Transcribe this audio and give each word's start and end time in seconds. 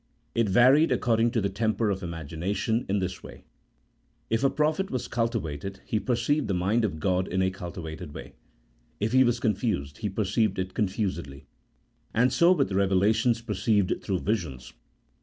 It 0.33 0.49
varied 0.49 0.91
according 0.91 1.29
to 1.29 1.41
the 1.41 1.49
temper 1.51 1.91
of 1.91 2.01
imagination 2.01 2.87
in 2.89 2.97
this 2.97 3.21
way: 3.21 3.43
if 4.31 4.43
a 4.43 4.49
prophet 4.49 4.89
was 4.89 5.07
cultivated 5.07 5.79
he 5.85 5.99
perceived 5.99 6.47
the 6.47 6.55
mind 6.55 6.83
of 6.83 6.99
God 6.99 7.27
in 7.27 7.43
a 7.43 7.51
cultivated 7.51 8.11
way, 8.15 8.33
if 8.99 9.11
he 9.11 9.23
was 9.23 9.39
confused 9.39 9.99
he 9.99 10.09
perceived 10.09 10.57
it 10.57 10.73
con 10.73 10.87
fusedly. 10.87 11.43
And 12.15 12.33
so 12.33 12.51
with 12.51 12.71
revelations 12.71 13.41
perceived 13.41 14.01
through 14.01 14.21
visions. 14.21 14.73